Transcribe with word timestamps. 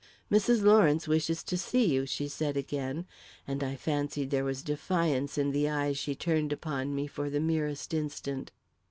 "Mrs. 0.31 0.63
Lawrence 0.63 1.07
wishes 1.07 1.43
to 1.43 1.55
see 1.55 1.85
you," 1.93 2.07
she 2.07 2.27
said 2.27 2.57
again, 2.57 3.05
and 3.47 3.63
I 3.63 3.75
fancied 3.75 4.31
there 4.31 4.43
was 4.43 4.63
defiance 4.63 5.37
in 5.37 5.51
the 5.51 5.69
eyes 5.69 5.95
she 5.95 6.15
turned 6.15 6.51
upon 6.51 6.95
me 6.95 7.05
for 7.05 7.29
the 7.29 7.39
merest 7.39 7.93
instant. 7.93 8.51